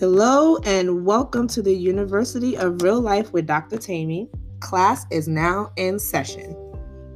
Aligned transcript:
Hello 0.00 0.56
and 0.64 1.04
welcome 1.04 1.46
to 1.48 1.60
the 1.60 1.74
University 1.74 2.56
of 2.56 2.80
Real 2.80 3.02
Life 3.02 3.34
with 3.34 3.46
Dr. 3.46 3.76
Tammy. 3.76 4.30
Class 4.60 5.04
is 5.10 5.28
now 5.28 5.70
in 5.76 5.98
session. 5.98 6.56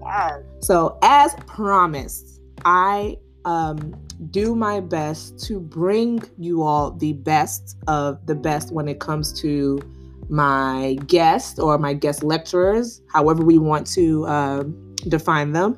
Yes. 0.02 0.42
So, 0.60 0.98
as 1.00 1.34
promised, 1.46 2.42
I 2.66 3.16
um, 3.46 3.98
do 4.30 4.54
my 4.54 4.80
best 4.80 5.42
to 5.46 5.60
bring 5.60 6.24
you 6.36 6.62
all 6.62 6.90
the 6.90 7.14
best 7.14 7.78
of 7.88 8.26
the 8.26 8.34
best 8.34 8.70
when 8.70 8.86
it 8.86 9.00
comes 9.00 9.32
to 9.40 9.80
my 10.28 10.98
guests 11.06 11.58
or 11.58 11.78
my 11.78 11.94
guest 11.94 12.22
lecturers, 12.22 13.00
however 13.10 13.42
we 13.42 13.56
want 13.56 13.86
to 13.94 14.26
uh, 14.26 14.62
define 15.08 15.52
them. 15.52 15.76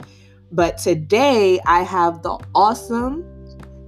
But 0.50 0.79
today 0.79 1.61
I 1.67 1.85
have 1.85 2.23
the 2.23 2.36
awesome 2.53 3.25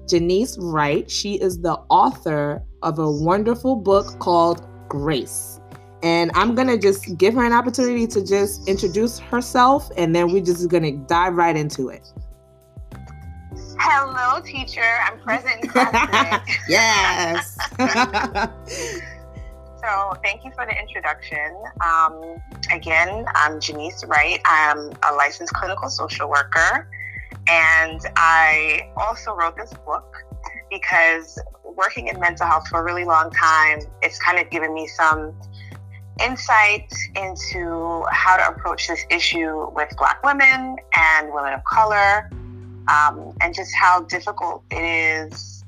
Janice 0.09 0.57
Wright. 0.59 1.11
She 1.11 1.35
is 1.35 1.61
the 1.61 1.75
author 1.91 2.63
of 2.83 2.99
a 2.99 3.11
wonderful 3.11 3.77
book 3.77 4.19
called 4.19 4.67
Grace. 4.89 5.61
And 6.03 6.31
I'm 6.35 6.55
going 6.55 6.69
to 6.69 6.79
just 6.79 7.19
give 7.19 7.35
her 7.35 7.45
an 7.45 7.53
opportunity 7.53 8.07
to 8.09 8.25
just 8.25 8.69
introduce 8.69 9.19
herself 9.19 9.91
and 9.97 10.15
then 10.15 10.33
we're 10.33 10.45
just 10.45 10.69
going 10.69 10.85
to 10.85 10.93
dive 11.07 11.35
right 11.35 11.57
into 11.57 11.89
it. 11.89 12.13
Hello, 13.81 14.41
teacher. 14.41 14.99
I'm 15.05 15.19
present 15.21 15.65
in 15.65 15.71
yes. 16.69 17.57
so, 19.83 20.15
thank 20.23 20.45
you 20.45 20.53
for 20.53 20.67
the 20.67 20.75
introduction. 20.81 21.57
Um, 21.85 22.37
again, 22.73 23.25
I'm 23.35 23.61
Janice 23.61 24.05
Wright. 24.07 24.41
I'm 24.45 24.91
a 25.09 25.15
licensed 25.17 25.53
clinical 25.55 25.89
social 25.89 26.29
worker. 26.29 26.89
And 27.49 28.01
I 28.17 28.91
also 28.97 29.35
wrote 29.35 29.57
this 29.57 29.73
book 29.87 30.15
because 30.71 31.39
working 31.65 32.09
in 32.09 32.21
mental 32.21 32.47
health 32.47 32.69
for 32.69 32.81
a 32.81 32.85
really 32.85 33.05
long 33.05 33.31
time, 33.31 33.81
it's 34.03 34.19
kind 34.19 34.39
of 34.39 34.51
given 34.51 34.75
me 34.75 34.87
some 34.87 35.35
insight 36.23 36.93
into 37.15 38.05
how 38.11 38.37
to 38.37 38.49
approach 38.49 38.89
this 38.89 39.05
issue 39.11 39.71
with 39.75 39.89
Black 39.97 40.23
women 40.25 40.77
and 40.97 41.33
women 41.33 41.53
of 41.55 41.65
color, 41.65 42.31
um, 42.89 43.35
and 43.41 43.55
just 43.55 43.71
how 43.81 44.03
difficult 44.03 44.63
it 44.71 44.83
is 44.83 45.65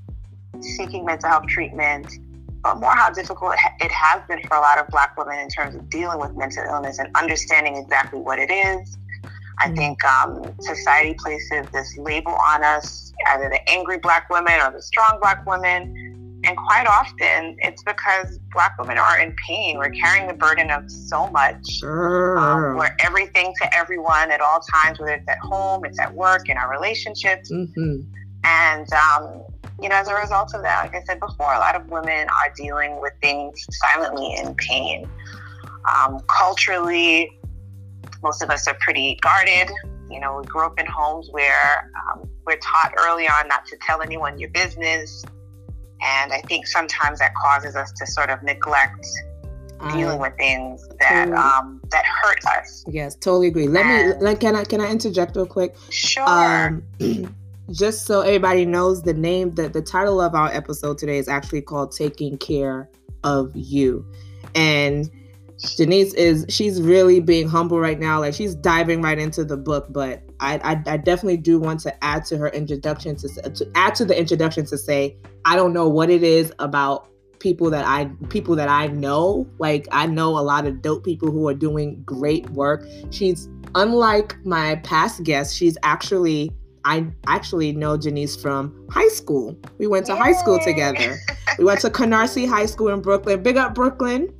seeking 0.60 1.04
mental 1.04 1.28
health 1.28 1.46
treatment, 1.46 2.18
but 2.62 2.78
more 2.78 2.94
how 2.94 3.10
difficult 3.10 3.54
it 3.80 3.90
has 3.90 4.20
been 4.28 4.42
for 4.46 4.56
a 4.56 4.60
lot 4.60 4.78
of 4.78 4.86
Black 4.88 5.16
women 5.16 5.38
in 5.38 5.48
terms 5.48 5.74
of 5.74 5.88
dealing 5.88 6.18
with 6.18 6.36
mental 6.36 6.64
illness 6.64 6.98
and 6.98 7.14
understanding 7.16 7.76
exactly 7.76 8.18
what 8.18 8.38
it 8.38 8.50
is. 8.50 8.98
I 9.60 9.70
think 9.70 10.02
um, 10.04 10.42
society 10.60 11.14
places 11.18 11.66
this 11.72 11.96
label 11.98 12.36
on 12.46 12.64
us, 12.64 13.12
either 13.28 13.48
the 13.48 13.60
angry 13.70 13.98
Black 13.98 14.28
women 14.30 14.54
or 14.60 14.72
the 14.72 14.82
strong 14.82 15.18
Black 15.20 15.44
women. 15.46 16.40
And 16.42 16.56
quite 16.56 16.86
often, 16.86 17.56
it's 17.58 17.82
because 17.82 18.38
Black 18.54 18.78
women 18.78 18.96
are 18.96 19.20
in 19.20 19.36
pain. 19.46 19.76
We're 19.76 19.90
carrying 19.90 20.26
the 20.26 20.32
burden 20.32 20.70
of 20.70 20.90
so 20.90 21.26
much. 21.28 21.82
Um, 21.82 22.76
we're 22.78 22.96
everything 23.00 23.52
to 23.60 23.76
everyone 23.76 24.30
at 24.30 24.40
all 24.40 24.60
times, 24.72 24.98
whether 24.98 25.12
it's 25.12 25.28
at 25.28 25.38
home, 25.40 25.84
it's 25.84 26.00
at 26.00 26.14
work, 26.14 26.48
in 26.48 26.56
our 26.56 26.70
relationships. 26.70 27.52
Mm-hmm. 27.52 28.00
And, 28.44 28.88
um, 28.94 29.42
you 29.82 29.90
know, 29.90 29.96
as 29.96 30.08
a 30.08 30.14
result 30.14 30.54
of 30.54 30.62
that, 30.62 30.82
like 30.82 30.94
I 30.94 31.04
said 31.04 31.20
before, 31.20 31.52
a 31.52 31.58
lot 31.58 31.76
of 31.76 31.86
women 31.90 32.26
are 32.28 32.54
dealing 32.56 32.98
with 33.02 33.12
things 33.20 33.62
silently 33.70 34.34
in 34.36 34.54
pain. 34.54 35.06
Um, 35.94 36.20
culturally, 36.26 37.30
most 38.22 38.42
of 38.42 38.50
us 38.50 38.66
are 38.68 38.76
pretty 38.80 39.18
guarded. 39.20 39.70
You 40.10 40.20
know, 40.20 40.38
we 40.40 40.46
grew 40.46 40.66
up 40.66 40.78
in 40.78 40.86
homes 40.86 41.28
where 41.30 41.90
um, 42.12 42.28
we're 42.46 42.58
taught 42.58 42.94
early 42.98 43.28
on 43.28 43.48
not 43.48 43.64
to 43.66 43.76
tell 43.76 44.02
anyone 44.02 44.38
your 44.38 44.50
business 44.50 45.24
and 46.02 46.32
I 46.32 46.40
think 46.42 46.66
sometimes 46.66 47.18
that 47.18 47.34
causes 47.34 47.76
us 47.76 47.92
to 47.92 48.06
sort 48.06 48.30
of 48.30 48.42
neglect 48.42 49.06
dealing 49.92 50.18
with 50.18 50.36
things 50.36 50.86
that 51.00 51.26
totally. 51.26 51.36
um, 51.36 51.80
that 51.90 52.04
hurt 52.04 52.44
us. 52.58 52.84
Yes, 52.88 53.14
totally 53.14 53.48
agree. 53.48 53.66
Let 53.66 53.86
and, 53.86 54.10
me 54.10 54.24
let, 54.24 54.40
can 54.40 54.54
I 54.56 54.64
can 54.64 54.80
I 54.80 54.90
interject 54.90 55.36
real 55.36 55.46
quick? 55.46 55.74
Sure. 55.90 56.28
Um, 56.28 57.36
just 57.70 58.06
so 58.06 58.20
everybody 58.20 58.64
knows 58.66 59.02
the 59.02 59.14
name 59.14 59.52
that 59.52 59.72
the 59.72 59.82
title 59.82 60.20
of 60.20 60.34
our 60.34 60.48
episode 60.48 60.98
today 60.98 61.18
is 61.18 61.28
actually 61.28 61.62
called 61.62 61.92
Taking 61.92 62.36
Care 62.38 62.88
of 63.24 63.54
You. 63.54 64.04
And 64.54 65.10
Janice 65.60 66.14
is 66.14 66.46
she's 66.48 66.80
really 66.80 67.20
being 67.20 67.48
humble 67.48 67.80
right 67.80 67.98
now. 67.98 68.20
Like 68.20 68.34
she's 68.34 68.54
diving 68.54 69.02
right 69.02 69.18
into 69.18 69.44
the 69.44 69.56
book, 69.56 69.86
but 69.90 70.22
I, 70.40 70.56
I, 70.64 70.92
I 70.92 70.96
definitely 70.96 71.36
do 71.36 71.58
want 71.58 71.80
to 71.80 72.04
add 72.04 72.24
to 72.26 72.38
her 72.38 72.48
introduction 72.48 73.16
to, 73.16 73.28
to 73.28 73.70
add 73.74 73.94
to 73.96 74.04
the 74.04 74.18
introduction 74.18 74.64
to 74.66 74.78
say 74.78 75.16
I 75.44 75.56
don't 75.56 75.72
know 75.72 75.88
what 75.88 76.08
it 76.08 76.22
is 76.22 76.52
about 76.58 77.08
people 77.40 77.70
that 77.70 77.84
I 77.86 78.06
people 78.28 78.56
that 78.56 78.68
I 78.68 78.86
know. 78.88 79.46
Like 79.58 79.86
I 79.92 80.06
know 80.06 80.38
a 80.38 80.40
lot 80.40 80.66
of 80.66 80.80
dope 80.80 81.04
people 81.04 81.30
who 81.30 81.46
are 81.48 81.54
doing 81.54 82.02
great 82.04 82.48
work. 82.50 82.86
She's 83.10 83.48
unlike 83.74 84.36
my 84.46 84.76
past 84.76 85.24
guests. 85.24 85.54
She's 85.54 85.76
actually 85.82 86.52
I 86.86 87.06
actually 87.26 87.72
know 87.72 87.98
Janice 87.98 88.34
from 88.34 88.86
high 88.90 89.08
school. 89.08 89.58
We 89.78 89.86
went 89.86 90.06
to 90.06 90.12
Yay. 90.12 90.18
high 90.18 90.32
school 90.32 90.58
together. 90.58 91.18
we 91.58 91.64
went 91.64 91.80
to 91.80 91.90
Canarsie 91.90 92.48
High 92.48 92.64
School 92.64 92.88
in 92.88 93.02
Brooklyn. 93.02 93.42
Big 93.42 93.58
up 93.58 93.74
Brooklyn. 93.74 94.32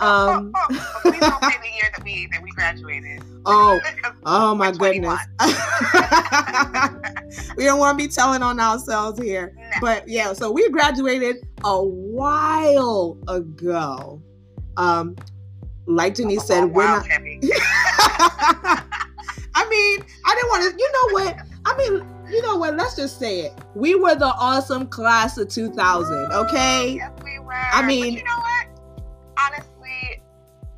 Um, 0.00 0.50
oh, 0.56 0.66
oh, 0.70 0.72
oh. 0.72 0.98
Please 1.02 1.20
don't 1.20 1.44
say 1.44 1.56
the 1.62 1.70
year 1.72 1.88
that 1.92 2.02
we 2.04 2.26
that 2.32 2.42
we 2.42 2.50
graduated. 2.50 3.22
Oh, 3.46 3.78
oh 4.26 4.52
my 4.54 4.72
goodness. 4.72 5.20
we 7.56 7.64
don't 7.64 7.78
want 7.78 7.96
to 7.96 8.04
be 8.04 8.10
telling 8.10 8.42
on 8.42 8.58
ourselves 8.58 9.20
here. 9.20 9.54
No. 9.56 9.64
But 9.80 10.08
yeah, 10.08 10.32
so 10.32 10.50
we 10.50 10.68
graduated 10.70 11.46
a 11.62 11.84
while 11.84 13.16
ago. 13.28 14.20
Um, 14.76 15.14
like 15.86 16.14
Denise 16.14 16.42
oh, 16.42 16.46
said, 16.46 16.64
we're 16.64 16.84
not. 16.84 17.06
I 19.56 19.68
mean, 19.68 20.04
I 20.26 20.34
didn't 20.34 20.50
want 20.50 20.72
to. 20.72 20.76
You 20.76 20.90
know 20.92 21.08
what? 21.12 21.36
I 21.66 21.76
mean, 21.76 22.04
you 22.32 22.42
know 22.42 22.56
what? 22.56 22.76
Let's 22.76 22.96
just 22.96 23.20
say 23.20 23.42
it. 23.42 23.52
We 23.76 23.94
were 23.94 24.16
the 24.16 24.34
awesome 24.34 24.88
class 24.88 25.38
of 25.38 25.48
2000. 25.48 26.32
Okay. 26.32 26.96
Yes, 26.96 27.12
we 27.22 27.38
were. 27.38 27.52
I 27.52 27.86
mean, 27.86 28.14
but 28.14 28.18
you 28.18 28.24
know 28.24 28.38
what? 28.38 28.66
Honestly 29.38 29.73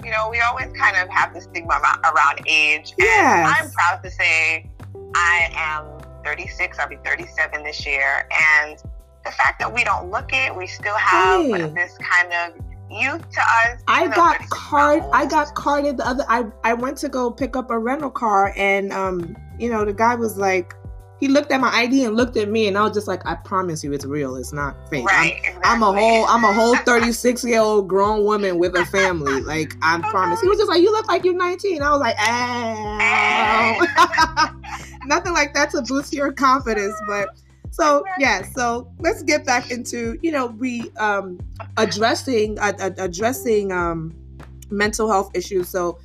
you 0.06 0.12
know, 0.12 0.28
we 0.30 0.40
always 0.40 0.72
kind 0.78 0.96
of 0.96 1.08
have 1.08 1.34
this 1.34 1.44
stigma 1.44 1.80
around 2.04 2.40
age. 2.46 2.94
Yes. 2.96 3.48
And 3.48 3.66
I'm 3.66 3.70
proud 3.72 4.04
to 4.04 4.10
say 4.10 4.70
I 5.16 5.50
am 5.52 5.84
36. 6.24 6.78
I'll 6.78 6.88
be 6.88 6.96
37 7.04 7.64
this 7.64 7.84
year. 7.84 8.28
And 8.62 8.78
the 9.24 9.32
fact 9.32 9.58
that 9.58 9.74
we 9.74 9.82
don't 9.82 10.08
look 10.08 10.32
it, 10.32 10.54
we 10.54 10.68
still 10.68 10.94
have 10.94 11.44
hey. 11.44 11.70
this 11.70 11.98
kind 11.98 12.32
of 12.32 12.64
youth 12.88 13.28
to 13.32 13.40
us. 13.40 13.82
I 13.88 14.06
got 14.06 14.38
card. 14.48 15.02
I 15.12 15.26
got 15.26 15.52
carded 15.56 15.96
the 15.96 16.06
other. 16.06 16.24
I 16.28 16.46
I 16.62 16.74
went 16.74 16.98
to 16.98 17.08
go 17.08 17.28
pick 17.28 17.56
up 17.56 17.72
a 17.72 17.78
rental 17.78 18.10
car, 18.10 18.54
and 18.56 18.92
um, 18.92 19.36
you 19.58 19.68
know, 19.68 19.84
the 19.84 19.92
guy 19.92 20.14
was 20.14 20.38
like, 20.38 20.72
he 21.18 21.28
looked 21.28 21.50
at 21.50 21.60
my 21.60 21.70
ID 21.70 22.04
and 22.04 22.14
looked 22.14 22.36
at 22.36 22.50
me, 22.50 22.66
and 22.68 22.76
I 22.76 22.82
was 22.82 22.92
just 22.92 23.08
like, 23.08 23.24
"I 23.26 23.36
promise 23.36 23.82
you, 23.82 23.92
it's 23.92 24.04
real. 24.04 24.36
It's 24.36 24.52
not 24.52 24.76
fake. 24.90 25.06
Right, 25.06 25.32
I'm, 25.32 25.38
exactly. 25.38 25.62
I'm, 25.64 25.82
a 25.82 25.92
whole, 25.92 26.26
I'm 26.26 26.44
a 26.44 26.52
whole 26.52 26.76
36 26.84 27.44
year 27.44 27.60
old 27.60 27.88
grown 27.88 28.24
woman 28.24 28.58
with 28.58 28.76
a 28.76 28.84
family. 28.86 29.40
Like, 29.40 29.74
I 29.82 29.98
promise." 30.10 30.40
He 30.40 30.48
was 30.48 30.58
just 30.58 30.68
like, 30.68 30.82
"You 30.82 30.92
look 30.92 31.08
like 31.08 31.24
you're 31.24 31.34
19." 31.34 31.82
I 31.82 31.90
was 31.90 32.00
like, 32.00 32.16
"Ah, 32.18 33.74
nothing 35.06 35.32
like 35.32 35.54
that 35.54 35.70
to 35.70 35.82
boost 35.82 36.12
your 36.12 36.32
confidence." 36.32 36.94
But 37.06 37.30
so 37.70 38.04
yeah, 38.18 38.42
so 38.42 38.92
let's 38.98 39.22
get 39.22 39.46
back 39.46 39.70
into 39.70 40.18
you 40.22 40.32
know 40.32 40.46
we 40.46 40.90
um 40.98 41.40
addressing 41.78 42.58
uh, 42.58 42.72
addressing 42.98 43.72
um 43.72 44.14
mental 44.70 45.10
health 45.10 45.30
issues. 45.34 45.68
So 45.68 45.98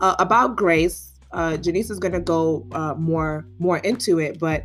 uh, 0.00 0.14
about 0.18 0.56
Grace 0.56 1.07
uh, 1.32 1.56
Janice 1.56 1.90
is 1.90 1.98
going 1.98 2.12
to 2.12 2.20
go 2.20 2.66
uh, 2.72 2.94
more 2.94 3.46
more 3.58 3.78
into 3.78 4.18
it, 4.18 4.38
but 4.38 4.64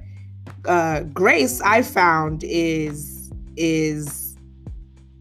uh, 0.66 1.02
Grace 1.02 1.62
I 1.62 1.82
found 1.82 2.44
is 2.44 3.32
is 3.56 4.38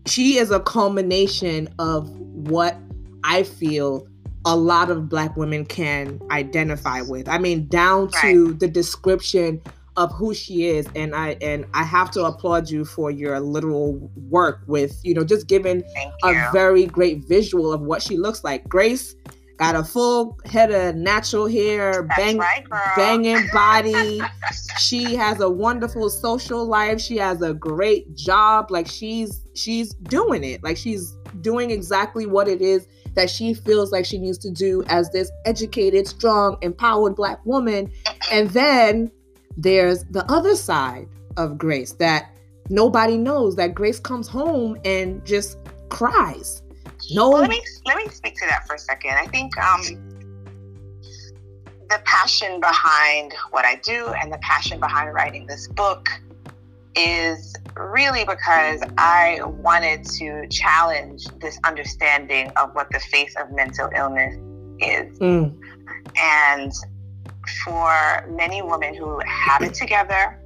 she 0.06 0.38
is 0.38 0.50
a 0.50 0.61
culmination 0.61 1.69
of 1.78 2.08
what 2.19 2.76
I 3.25 3.43
feel 3.43 4.06
a 4.44 4.56
lot 4.56 4.90
of 4.90 5.08
Black 5.08 5.37
women 5.37 5.64
can 5.64 6.20
identify 6.31 7.00
with. 7.02 7.28
I 7.28 7.38
mean, 7.38 7.69
down 7.69 8.11
to 8.22 8.46
right. 8.46 8.58
the 8.58 8.69
description 8.69 9.62
of 9.96 10.11
who 10.12 10.32
she 10.32 10.64
is 10.64 10.88
and 10.96 11.14
i 11.14 11.37
and 11.43 11.67
i 11.75 11.82
have 11.82 12.11
to 12.11 12.25
applaud 12.25 12.70
you 12.70 12.82
for 12.82 13.11
your 13.11 13.38
literal 13.40 14.11
work 14.31 14.62
with 14.67 14.99
you 15.02 15.12
know 15.12 15.22
just 15.22 15.46
giving 15.46 15.82
a 16.25 16.50
very 16.50 16.87
great 16.87 17.22
visual 17.28 17.72
of 17.72 17.82
what 17.82 18.00
she 18.00 18.17
looks 18.17 18.43
like 18.43 18.67
grace 18.69 19.14
got 19.62 19.76
a 19.76 19.85
full 19.85 20.38
head 20.44 20.73
of 20.73 20.97
natural 20.97 21.47
hair, 21.47 22.03
bang, 22.17 22.37
right, 22.37 22.64
banging 22.97 23.47
body. 23.53 24.20
she 24.79 25.14
has 25.14 25.41
a 25.41 25.49
wonderful 25.49 26.11
social 26.11 26.67
life. 26.67 27.00
She 27.00 27.17
has 27.19 27.43
a 27.43 27.55
great 27.55 28.12
job. 28.17 28.73
Like 28.73 28.88
she's 28.88 29.47
she's 29.55 29.94
doing 29.94 30.43
it. 30.43 30.64
Like 30.64 30.76
she's 30.76 31.17
doing 31.41 31.70
exactly 31.70 32.26
what 32.26 32.49
it 32.49 32.61
is 32.61 32.88
that 33.14 33.31
she 33.31 33.55
feels 33.55 33.93
like 33.93 34.05
she 34.05 34.19
needs 34.19 34.38
to 34.38 34.50
do 34.50 34.82
as 34.88 35.11
this 35.11 35.31
educated, 35.44 36.08
strong, 36.08 36.56
empowered 36.62 37.15
black 37.15 37.44
woman. 37.47 37.93
And 38.32 38.50
then 38.50 39.12
there's 39.56 40.05
the 40.06 40.29
other 40.31 40.56
side 40.56 41.06
of 41.37 41.56
Grace 41.56 41.93
that 41.94 42.37
nobody 42.69 43.17
knows 43.17 43.55
that 43.56 43.75
Grace 43.75 44.00
comes 44.00 44.26
home 44.26 44.76
and 44.85 45.25
just 45.25 45.58
cries. 45.88 46.62
No. 47.10 47.31
Well, 47.31 47.40
let 47.40 47.50
me 47.50 47.62
let 47.84 47.96
me 47.96 48.08
speak 48.08 48.34
to 48.37 48.46
that 48.46 48.66
for 48.66 48.75
a 48.75 48.78
second. 48.78 49.12
I 49.12 49.26
think 49.26 49.56
um, 49.58 49.82
the 51.90 52.00
passion 52.04 52.60
behind 52.60 53.34
what 53.50 53.64
I 53.64 53.76
do 53.76 54.14
and 54.20 54.32
the 54.32 54.38
passion 54.38 54.81
behind 54.81 55.12
writing 55.12 55.46
this 55.46 55.69
book 55.69 56.08
is 56.94 57.54
really 57.76 58.25
because 58.25 58.82
I 58.99 59.40
wanted 59.43 60.04
to 60.04 60.46
challenge 60.49 61.26
this 61.40 61.58
understanding 61.64 62.50
of 62.56 62.75
what 62.75 62.90
the 62.90 63.00
face 63.00 63.34
of 63.37 63.50
mental 63.52 63.88
illness 63.96 64.34
is. 64.81 65.19
Mm. 65.19 65.58
And 66.20 66.72
for 67.64 68.26
many 68.31 68.62
women 68.62 68.94
who 68.94 69.20
have 69.26 69.62
it 69.62 69.75
together 69.75 70.38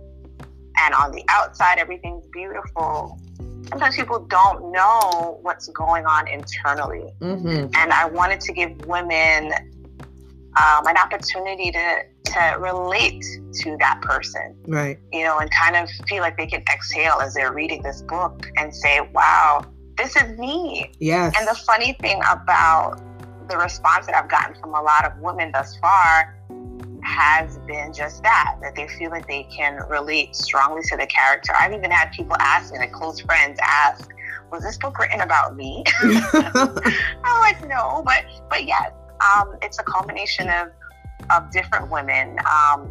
and 0.78 0.94
on 0.94 1.10
the 1.12 1.24
outside 1.28 1.78
everything's 1.78 2.26
beautiful, 2.28 3.20
sometimes 3.68 3.96
people 3.96 4.20
don't 4.20 4.72
know 4.72 5.38
what's 5.42 5.68
going 5.68 6.06
on 6.06 6.28
internally. 6.28 7.12
Mm-hmm. 7.20 7.74
And 7.74 7.92
I 7.92 8.06
wanted 8.06 8.40
to 8.42 8.52
give 8.52 8.84
women 8.86 9.52
um, 10.56 10.86
an 10.86 10.96
opportunity 10.96 11.70
to 11.72 12.02
to 12.24 12.56
relate 12.58 13.24
to 13.52 13.76
that 13.78 14.00
person. 14.02 14.56
Right. 14.66 14.98
You 15.12 15.24
know, 15.24 15.38
and 15.38 15.50
kind 15.50 15.76
of 15.76 15.88
feel 16.08 16.22
like 16.22 16.36
they 16.36 16.46
can 16.46 16.62
exhale 16.72 17.18
as 17.20 17.34
they're 17.34 17.52
reading 17.52 17.82
this 17.82 18.02
book 18.02 18.50
and 18.56 18.74
say, 18.74 19.00
wow, 19.12 19.64
this 19.96 20.16
is 20.16 20.36
me. 20.38 20.90
Yes. 20.98 21.34
And 21.38 21.46
the 21.46 21.54
funny 21.54 21.94
thing 22.00 22.20
about 22.30 23.00
the 23.48 23.56
response 23.56 24.06
that 24.06 24.16
I've 24.16 24.28
gotten 24.28 24.60
from 24.60 24.74
a 24.74 24.82
lot 24.82 25.04
of 25.04 25.16
women 25.20 25.52
thus 25.52 25.76
far 25.78 26.36
has 27.06 27.58
been 27.58 27.92
just 27.92 28.22
that, 28.22 28.56
that 28.60 28.74
they 28.74 28.88
feel 28.88 29.10
like 29.10 29.26
they 29.26 29.44
can 29.44 29.78
relate 29.88 30.34
strongly 30.34 30.82
to 30.88 30.96
the 30.96 31.06
character. 31.06 31.52
I've 31.58 31.72
even 31.72 31.90
had 31.90 32.10
people 32.12 32.36
ask 32.40 32.72
me, 32.72 32.78
like 32.78 32.92
close 32.92 33.20
friends 33.20 33.58
ask, 33.62 34.10
was 34.50 34.62
this 34.62 34.76
book 34.76 34.98
written 34.98 35.20
about 35.20 35.56
me? 35.56 35.84
I'm 36.02 37.40
like, 37.40 37.66
no, 37.66 38.02
but 38.04 38.24
but 38.50 38.66
yes, 38.66 38.90
um, 39.34 39.56
it's 39.62 39.78
a 39.78 39.82
combination 39.84 40.48
of 40.48 40.68
of 41.30 41.50
different 41.50 41.90
women 41.90 42.38
um, 42.40 42.90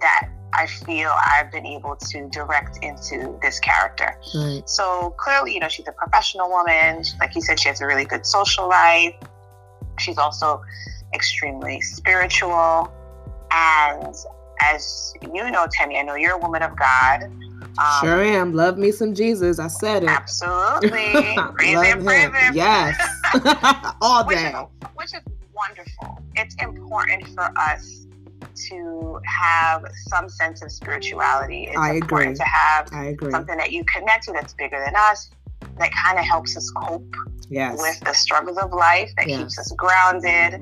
that 0.00 0.28
I 0.54 0.66
feel 0.66 1.10
I've 1.10 1.50
been 1.50 1.66
able 1.66 1.96
to 1.96 2.28
direct 2.30 2.78
into 2.82 3.38
this 3.42 3.58
character. 3.60 4.18
Right. 4.34 4.62
So 4.66 5.14
clearly, 5.18 5.54
you 5.54 5.60
know, 5.60 5.68
she's 5.68 5.88
a 5.88 5.92
professional 5.92 6.48
woman. 6.48 7.04
Like 7.20 7.34
you 7.34 7.42
said, 7.42 7.60
she 7.60 7.68
has 7.68 7.80
a 7.80 7.86
really 7.86 8.04
good 8.04 8.24
social 8.24 8.68
life. 8.68 9.14
She's 9.98 10.18
also 10.18 10.62
extremely 11.14 11.80
spiritual. 11.80 12.92
And 13.50 14.14
as 14.60 15.14
you 15.22 15.50
know, 15.50 15.66
Tammy, 15.70 15.98
I 15.98 16.02
know 16.02 16.14
you're 16.14 16.34
a 16.34 16.38
woman 16.38 16.62
of 16.62 16.76
God. 16.76 17.24
Um, 17.78 18.00
sure 18.00 18.22
am. 18.22 18.52
Love 18.52 18.76
me 18.76 18.90
some 18.90 19.14
Jesus. 19.14 19.58
I 19.58 19.68
said 19.68 20.02
it. 20.02 20.08
Absolutely. 20.08 20.90
praise 21.54 21.82
him, 21.82 22.04
praise 22.04 22.24
him. 22.24 22.54
Yes. 22.54 23.00
All 24.00 24.24
day. 24.24 24.52
Which 24.94 25.14
is, 25.14 25.14
which 25.14 25.14
is 25.14 25.20
wonderful. 25.54 26.22
It's 26.36 26.56
important 26.60 27.28
for 27.28 27.50
us 27.58 28.06
to 28.68 29.20
have 29.24 29.84
some 30.08 30.28
sense 30.28 30.62
of 30.62 30.72
spirituality. 30.72 31.64
It's 31.64 31.78
I 31.78 31.94
important 31.94 32.30
agree. 32.30 32.38
to 32.38 32.44
have 32.44 32.88
I 32.92 33.04
agree. 33.06 33.30
something 33.30 33.56
that 33.56 33.72
you 33.72 33.84
connect 33.84 34.24
to 34.24 34.32
that's 34.32 34.54
bigger 34.54 34.82
than 34.84 34.94
us, 34.96 35.30
that 35.78 35.90
kind 35.92 36.18
of 36.18 36.24
helps 36.24 36.56
us 36.56 36.70
cope 36.70 37.14
yes. 37.48 37.78
with 37.80 38.00
the 38.00 38.12
struggles 38.12 38.58
of 38.58 38.72
life, 38.72 39.10
that 39.16 39.28
yes. 39.28 39.38
keeps 39.38 39.58
us 39.58 39.72
grounded. 39.72 40.54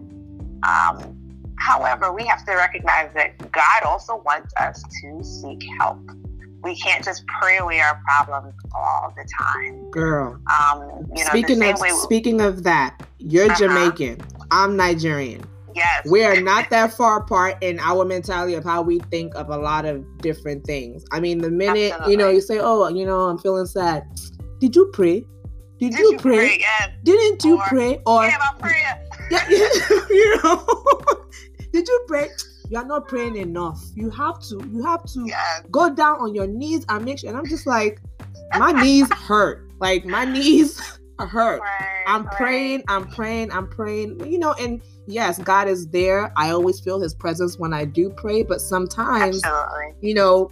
Um, 0.63 1.16
however, 1.59 2.13
we 2.13 2.27
have 2.27 2.45
to 2.47 2.53
recognize 2.53 3.13
that 3.15 3.39
God 3.53 3.83
also 3.85 4.23
wants 4.25 4.53
us 4.57 4.83
to 5.03 5.23
seek 5.23 5.63
help 5.79 5.99
we 6.67 6.75
can't 6.77 7.05
just 7.05 7.25
pray 7.41 7.59
away 7.59 7.81
our 7.81 8.01
problems 8.05 8.55
all 8.75 9.15
the 9.17 9.29
time. 9.39 9.91
Girl. 9.91 10.41
Um, 10.53 11.07
you 11.15 11.23
know, 11.23 11.31
speaking 11.31 11.63
of 11.63 11.81
we, 11.81 11.91
speaking 11.91 12.41
of 12.41 12.65
that, 12.65 13.01
you're 13.19 13.47
uh-huh. 13.47 13.59
Jamaican. 13.59 14.21
I'm 14.51 14.77
Nigerian. 14.77 15.45
Yes. 15.75 16.09
We 16.11 16.25
are 16.25 16.41
not 16.41 16.71
that 16.71 16.93
far 16.95 17.21
apart 17.21 17.63
in 17.63 17.79
our 17.81 18.05
mentality 18.05 18.55
of 18.55 18.65
how 18.65 18.83
we 18.83 18.99
think 18.99 19.35
of 19.35 19.51
a 19.51 19.57
lot 19.57 19.85
of 19.85 20.05
different 20.19 20.65
things. 20.65 21.05
I 21.13 21.21
mean, 21.21 21.39
the 21.39 21.51
minute, 21.51 21.93
Absolutely. 21.93 22.13
you 22.13 22.19
know, 22.19 22.31
you 22.31 22.41
say, 22.41 22.59
Oh, 22.59 22.89
you 22.89 23.05
know, 23.07 23.21
I'm 23.29 23.39
feeling 23.39 23.67
sad. 23.67 24.05
Did 24.59 24.75
you 24.75 24.91
pray? 24.93 25.27
Did, 25.79 25.93
Did 25.93 25.99
you, 25.99 26.19
pray? 26.19 26.37
pray? 26.37 26.57
Yes. 26.59 26.91
Didn't 27.05 27.45
you 27.45 27.61
pray? 27.69 28.01
Or 28.07 28.25
yeah, 28.25 28.39
I'm 28.41 28.59
praying. 28.59 28.85
Yeah, 29.31 29.49
you 30.09 30.43
know. 30.43 30.67
Did 31.77 31.89
you 31.89 32.05
pray? 32.09 32.29
you 32.71 32.79
are 32.79 32.85
not 32.87 33.07
praying 33.07 33.37
enough. 33.37 33.85
You 33.95 34.09
have 34.09 34.41
to, 34.49 34.67
you 34.73 34.83
have 34.83 35.05
to 35.13 35.27
yes. 35.27 35.63
go 35.71 35.93
down 35.93 36.21
on 36.21 36.35
your 36.35 36.47
knees 36.47 36.87
and 36.89 37.05
make 37.05 37.19
sure. 37.19 37.29
And 37.29 37.39
I'm 37.39 37.47
just 37.47 37.67
like, 37.67 38.01
my 38.57 38.73
knees 38.73 39.13
hurt. 39.13 39.71
Like 39.79 40.07
my 40.07 40.25
knees 40.25 40.81
hurt. 41.19 41.61
Right, 41.61 42.05
I'm 42.07 42.25
right. 42.25 42.37
praying, 42.37 42.85
I'm 42.89 43.07
praying, 43.09 43.53
I'm 43.53 43.69
praying. 43.69 44.27
You 44.27 44.39
know, 44.39 44.55
and 44.55 44.81
yes, 45.07 45.39
God 45.39 45.69
is 45.69 45.87
there. 45.89 46.33
I 46.39 46.49
always 46.49 46.81
feel 46.81 46.99
His 46.99 47.15
presence 47.15 47.59
when 47.59 47.75
I 47.75 47.85
do 47.85 48.09
pray, 48.09 48.43
but 48.43 48.63
sometimes, 48.63 49.45
Absolutely. 49.45 50.09
you 50.09 50.15
know, 50.15 50.51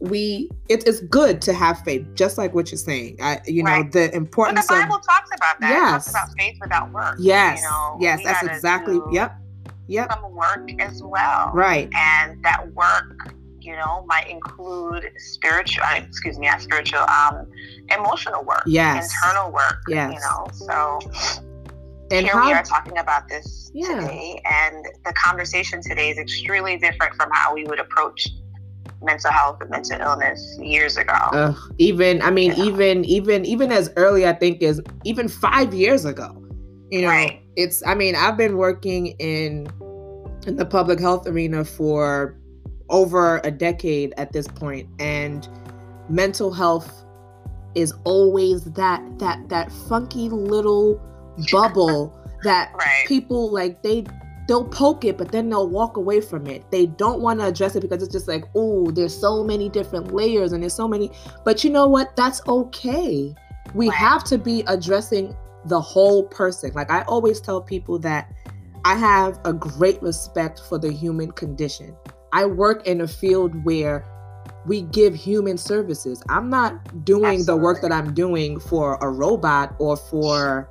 we 0.00 0.50
it 0.68 0.88
is 0.88 1.02
good 1.02 1.40
to 1.42 1.52
have 1.52 1.82
faith, 1.84 2.04
just 2.14 2.36
like 2.36 2.52
what 2.52 2.72
you're 2.72 2.78
saying. 2.78 3.18
I, 3.22 3.40
you 3.46 3.62
right. 3.62 3.84
know, 3.84 3.90
the 3.92 4.12
importance. 4.12 4.66
But 4.66 4.74
the 4.74 4.82
Bible 4.82 4.96
of, 4.96 5.06
talks 5.06 5.30
about 5.32 5.60
that. 5.60 5.70
Yes. 5.70 6.08
It 6.08 6.10
talks 6.10 6.10
about 6.10 6.36
faith 6.36 6.58
without 6.60 6.90
work. 6.90 7.16
Yes. 7.20 7.60
You 7.62 7.68
know, 7.68 7.98
yes, 8.00 8.24
that's 8.24 8.42
exactly. 8.42 8.94
Do, 8.94 9.08
yep 9.12 9.38
yep. 9.86 10.10
some 10.12 10.34
work 10.34 10.70
as 10.80 11.02
well. 11.02 11.50
Right. 11.52 11.88
And 11.94 12.42
that 12.44 12.72
work, 12.72 13.34
you 13.60 13.76
know, 13.76 14.04
might 14.06 14.28
include 14.28 15.12
spiritual, 15.16 15.84
excuse 15.96 16.38
me, 16.38 16.48
not 16.48 16.60
spiritual, 16.60 17.00
um, 17.00 17.46
emotional 17.96 18.44
work. 18.44 18.62
Yes. 18.66 19.12
Internal 19.12 19.52
work. 19.52 19.82
Yes. 19.88 20.12
You 20.12 20.20
know, 20.20 20.48
so. 20.52 21.40
And 22.10 22.26
here 22.26 22.34
how, 22.34 22.46
we 22.46 22.52
are 22.52 22.62
talking 22.62 22.98
about 22.98 23.26
this 23.28 23.70
yeah. 23.72 24.00
today, 24.00 24.42
and 24.44 24.84
the 25.02 25.14
conversation 25.14 25.80
today 25.80 26.10
is 26.10 26.18
extremely 26.18 26.76
different 26.76 27.14
from 27.14 27.30
how 27.32 27.54
we 27.54 27.64
would 27.64 27.80
approach 27.80 28.28
mental 29.02 29.30
health 29.30 29.62
and 29.62 29.70
mental 29.70 29.98
illness 29.98 30.58
years 30.60 30.98
ago. 30.98 31.14
Uh, 31.14 31.54
even, 31.78 32.20
I 32.20 32.30
mean, 32.30 32.52
even, 32.52 33.04
even, 33.06 33.46
even 33.46 33.72
as 33.72 33.90
early, 33.96 34.26
I 34.26 34.34
think, 34.34 34.62
as 34.62 34.80
even 35.04 35.26
five 35.26 35.72
years 35.72 36.04
ago. 36.04 36.41
You 36.92 37.00
know, 37.00 37.08
right. 37.08 37.40
it's. 37.56 37.82
I 37.86 37.94
mean, 37.94 38.14
I've 38.14 38.36
been 38.36 38.58
working 38.58 39.06
in 39.18 39.66
in 40.46 40.56
the 40.56 40.66
public 40.66 41.00
health 41.00 41.26
arena 41.26 41.64
for 41.64 42.36
over 42.90 43.40
a 43.44 43.50
decade 43.50 44.12
at 44.18 44.32
this 44.32 44.46
point 44.46 44.86
and 44.98 45.48
mental 46.08 46.52
health 46.52 47.04
is 47.74 47.94
always 48.04 48.64
that 48.64 49.02
that 49.18 49.48
that 49.48 49.72
funky 49.88 50.28
little 50.28 51.00
bubble 51.50 52.14
that 52.44 52.70
right. 52.74 53.04
people 53.06 53.50
like 53.50 53.82
they 53.82 54.04
they'll 54.46 54.68
poke 54.68 55.04
it 55.04 55.16
but 55.16 55.32
then 55.32 55.48
they'll 55.48 55.68
walk 55.68 55.96
away 55.96 56.20
from 56.20 56.46
it 56.46 56.70
they 56.70 56.84
don't 56.84 57.22
want 57.22 57.40
to 57.40 57.46
address 57.46 57.74
it 57.74 57.80
because 57.80 58.02
it's 58.02 58.12
just 58.12 58.28
like 58.28 58.44
oh 58.54 58.90
there's 58.90 59.18
so 59.18 59.42
many 59.42 59.70
different 59.70 60.12
layers 60.12 60.52
and 60.52 60.62
there's 60.62 60.74
so 60.74 60.86
many 60.86 61.10
but 61.44 61.64
you 61.64 61.70
know 61.70 61.86
what 61.86 62.14
that's 62.16 62.46
okay 62.46 63.34
we 63.74 63.88
have 63.88 64.22
to 64.22 64.36
be 64.36 64.62
addressing 64.66 65.34
the 65.66 65.80
whole 65.80 66.24
person 66.24 66.72
like 66.74 66.90
i 66.90 67.02
always 67.02 67.40
tell 67.40 67.60
people 67.60 67.98
that 67.98 68.32
I 68.84 68.96
have 68.96 69.38
a 69.44 69.52
great 69.52 70.02
respect 70.02 70.60
for 70.60 70.78
the 70.78 70.92
human 70.92 71.30
condition. 71.32 71.94
I 72.32 72.46
work 72.46 72.86
in 72.86 73.00
a 73.00 73.08
field 73.08 73.64
where 73.64 74.04
we 74.66 74.82
give 74.82 75.14
human 75.14 75.56
services. 75.56 76.22
I'm 76.28 76.50
not 76.50 77.04
doing 77.04 77.40
Absolutely. 77.40 77.44
the 77.44 77.56
work 77.56 77.82
that 77.82 77.92
I'm 77.92 78.12
doing 78.12 78.58
for 78.58 78.96
a 79.00 79.08
robot 79.08 79.74
or 79.78 79.96
for 79.96 80.68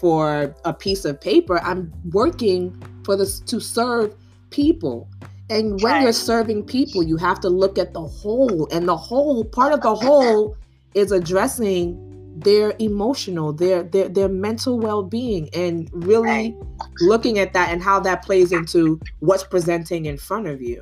for 0.00 0.54
a 0.64 0.72
piece 0.72 1.04
of 1.04 1.20
paper. 1.20 1.60
I'm 1.62 1.92
working 2.12 2.80
for 3.04 3.16
this 3.16 3.40
to 3.40 3.58
serve 3.58 4.14
people. 4.50 5.08
And 5.50 5.80
when 5.82 5.94
right. 5.94 6.02
you're 6.02 6.12
serving 6.12 6.64
people, 6.64 7.02
you 7.02 7.16
have 7.16 7.40
to 7.40 7.48
look 7.48 7.78
at 7.78 7.94
the 7.94 8.02
whole. 8.02 8.68
And 8.70 8.86
the 8.86 8.96
whole 8.96 9.44
part 9.44 9.72
of 9.72 9.80
the 9.80 9.94
whole 9.94 10.56
is 10.94 11.10
addressing 11.10 12.07
their 12.40 12.74
emotional, 12.78 13.52
their 13.52 13.82
their 13.82 14.08
their 14.08 14.28
mental 14.28 14.78
well-being 14.78 15.48
and 15.54 15.88
really 15.92 16.28
right. 16.28 16.54
looking 17.00 17.38
at 17.38 17.52
that 17.52 17.70
and 17.70 17.82
how 17.82 17.98
that 18.00 18.22
plays 18.22 18.52
into 18.52 19.00
what's 19.20 19.44
presenting 19.44 20.06
in 20.06 20.16
front 20.16 20.46
of 20.46 20.62
you. 20.62 20.80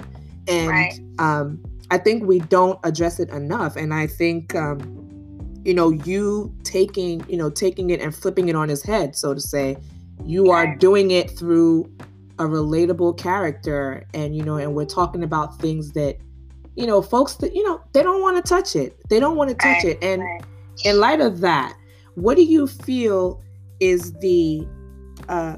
And 0.48 0.68
right. 0.68 1.00
um 1.18 1.62
I 1.90 1.98
think 1.98 2.24
we 2.24 2.40
don't 2.40 2.78
address 2.84 3.20
it 3.20 3.30
enough 3.30 3.76
and 3.76 3.94
I 3.94 4.06
think 4.06 4.54
um 4.54 4.80
you 5.64 5.74
know 5.74 5.90
you 5.90 6.54
taking, 6.62 7.24
you 7.28 7.36
know, 7.36 7.50
taking 7.50 7.90
it 7.90 8.00
and 8.00 8.14
flipping 8.14 8.48
it 8.48 8.56
on 8.56 8.68
his 8.68 8.82
head, 8.82 9.16
so 9.16 9.34
to 9.34 9.40
say, 9.40 9.76
you 10.24 10.50
are 10.50 10.76
doing 10.76 11.10
it 11.10 11.30
through 11.30 11.90
a 12.38 12.44
relatable 12.44 13.16
character 13.16 14.06
and 14.12 14.36
you 14.36 14.42
know 14.42 14.56
and 14.56 14.74
we're 14.74 14.84
talking 14.84 15.22
about 15.22 15.58
things 15.58 15.92
that 15.92 16.18
you 16.74 16.86
know 16.86 17.00
folks 17.00 17.36
that 17.36 17.54
you 17.54 17.62
know 17.62 17.80
they 17.92 18.02
don't 18.02 18.20
want 18.20 18.36
to 18.36 18.46
touch 18.46 18.76
it 18.76 18.94
they 19.08 19.18
don't 19.18 19.36
want 19.36 19.48
to 19.48 19.56
touch 19.56 19.84
right. 19.84 19.96
it 20.02 20.04
and 20.04 20.22
in 20.84 21.00
light 21.00 21.20
of 21.20 21.40
that, 21.40 21.76
what 22.14 22.36
do 22.36 22.42
you 22.42 22.66
feel 22.66 23.42
is 23.80 24.12
the 24.14 24.66
uh, 25.28 25.56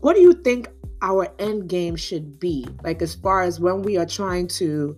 what 0.00 0.14
do 0.14 0.22
you 0.22 0.32
think 0.32 0.68
our 1.02 1.28
end 1.38 1.68
game 1.68 1.96
should 1.96 2.38
be? 2.38 2.66
Like 2.82 3.02
as 3.02 3.14
far 3.14 3.42
as 3.42 3.60
when 3.60 3.82
we 3.82 3.96
are 3.96 4.06
trying 4.06 4.48
to 4.48 4.96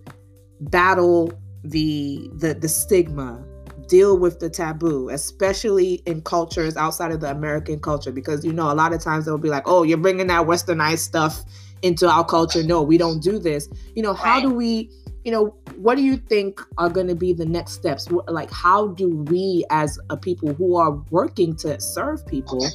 battle 0.61 1.31
the 1.63 2.29
the 2.33 2.53
the 2.53 2.67
stigma 2.67 3.43
deal 3.87 4.17
with 4.17 4.39
the 4.39 4.49
taboo 4.49 5.09
especially 5.09 5.95
in 6.05 6.21
cultures 6.21 6.77
outside 6.77 7.11
of 7.11 7.19
the 7.19 7.29
american 7.29 7.79
culture 7.79 8.11
because 8.11 8.43
you 8.45 8.53
know 8.53 8.71
a 8.71 8.73
lot 8.73 8.93
of 8.93 9.01
times 9.01 9.25
they'll 9.25 9.37
be 9.37 9.49
like 9.49 9.63
oh 9.65 9.83
you're 9.83 9.97
bringing 9.97 10.27
that 10.27 10.45
westernized 10.45 10.99
stuff 10.99 11.43
into 11.83 12.09
our 12.09 12.25
culture. 12.25 12.63
No 12.63 12.81
we 12.81 12.97
don't 12.97 13.21
do 13.21 13.37
this. 13.37 13.69
You 13.95 14.01
know 14.01 14.13
how 14.13 14.39
do 14.39 14.49
we 14.49 14.89
you 15.23 15.31
know 15.31 15.55
what 15.77 15.95
do 15.95 16.03
you 16.03 16.17
think 16.17 16.61
are 16.77 16.89
going 16.89 17.07
to 17.07 17.15
be 17.15 17.33
the 17.33 17.45
next 17.45 17.73
steps? 17.73 18.09
Like 18.27 18.51
how 18.51 18.87
do 18.87 19.09
we 19.09 19.65
as 19.69 19.99
a 20.09 20.17
people 20.17 20.53
who 20.53 20.75
are 20.75 20.91
working 21.09 21.55
to 21.57 21.79
serve 21.79 22.25
people 22.27 22.67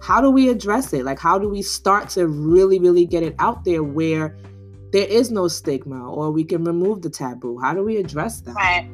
how 0.00 0.20
do 0.20 0.30
we 0.30 0.48
address 0.48 0.92
it? 0.92 1.04
Like 1.04 1.18
how 1.18 1.38
do 1.38 1.48
we 1.48 1.62
start 1.62 2.08
to 2.10 2.26
really 2.26 2.78
really 2.78 3.04
get 3.04 3.22
it 3.22 3.34
out 3.38 3.64
there 3.64 3.82
where 3.82 4.36
there 4.92 5.06
is 5.06 5.30
no 5.30 5.46
stigma 5.46 6.10
or 6.10 6.30
we 6.30 6.42
can 6.42 6.64
remove 6.64 7.02
the 7.02 7.10
taboo? 7.10 7.58
How 7.58 7.74
do 7.74 7.84
we 7.84 7.98
address 7.98 8.40
that? 8.40 8.54
Right. 8.54 8.88